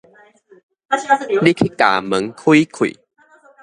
[1.43, 2.95] 你去共門開開